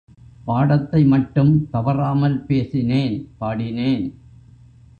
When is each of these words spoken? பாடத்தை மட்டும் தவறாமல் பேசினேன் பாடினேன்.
பாடத்தை 0.45 1.05
மட்டும் 1.05 1.69
தவறாமல் 1.69 2.45
பேசினேன் 2.45 3.29
பாடினேன். 3.37 4.05